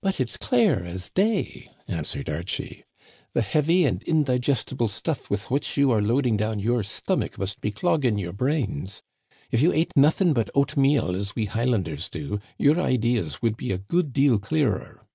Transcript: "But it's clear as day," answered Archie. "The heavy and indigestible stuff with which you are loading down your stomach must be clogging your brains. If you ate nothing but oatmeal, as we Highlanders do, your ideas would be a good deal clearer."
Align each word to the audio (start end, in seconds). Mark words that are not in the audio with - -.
"But 0.00 0.18
it's 0.18 0.36
clear 0.36 0.84
as 0.84 1.08
day," 1.08 1.68
answered 1.86 2.28
Archie. 2.28 2.82
"The 3.32 3.42
heavy 3.42 3.84
and 3.84 4.02
indigestible 4.02 4.88
stuff 4.88 5.30
with 5.30 5.52
which 5.52 5.76
you 5.76 5.92
are 5.92 6.02
loading 6.02 6.36
down 6.36 6.58
your 6.58 6.82
stomach 6.82 7.38
must 7.38 7.60
be 7.60 7.70
clogging 7.70 8.18
your 8.18 8.32
brains. 8.32 9.04
If 9.52 9.62
you 9.62 9.72
ate 9.72 9.92
nothing 9.94 10.32
but 10.32 10.50
oatmeal, 10.56 11.14
as 11.14 11.36
we 11.36 11.44
Highlanders 11.44 12.08
do, 12.10 12.40
your 12.58 12.80
ideas 12.80 13.40
would 13.40 13.56
be 13.56 13.70
a 13.70 13.78
good 13.78 14.12
deal 14.12 14.40
clearer." 14.40 15.06